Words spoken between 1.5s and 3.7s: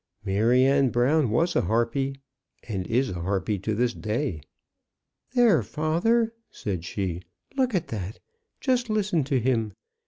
a harpy, and is a harpy